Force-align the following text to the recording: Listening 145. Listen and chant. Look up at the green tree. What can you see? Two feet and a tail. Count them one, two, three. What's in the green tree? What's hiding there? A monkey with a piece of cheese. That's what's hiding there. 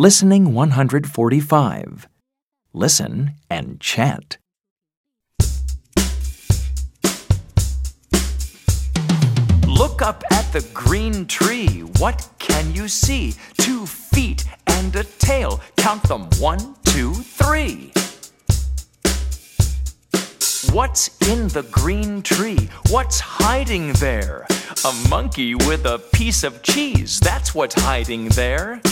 Listening 0.00 0.54
145. 0.54 2.08
Listen 2.72 3.34
and 3.48 3.80
chant. 3.80 4.38
Look 9.68 10.02
up 10.02 10.24
at 10.32 10.52
the 10.52 10.68
green 10.74 11.26
tree. 11.26 11.82
What 12.00 12.28
can 12.40 12.74
you 12.74 12.88
see? 12.88 13.34
Two 13.58 13.86
feet 13.86 14.44
and 14.66 14.96
a 14.96 15.04
tail. 15.04 15.60
Count 15.76 16.02
them 16.08 16.28
one, 16.40 16.74
two, 16.86 17.14
three. 17.14 17.92
What's 20.72 21.16
in 21.28 21.46
the 21.46 21.64
green 21.70 22.20
tree? 22.22 22.68
What's 22.90 23.20
hiding 23.20 23.92
there? 23.92 24.44
A 24.84 25.08
monkey 25.08 25.54
with 25.54 25.86
a 25.86 26.00
piece 26.12 26.42
of 26.42 26.64
cheese. 26.64 27.20
That's 27.20 27.54
what's 27.54 27.80
hiding 27.80 28.30
there. 28.30 28.82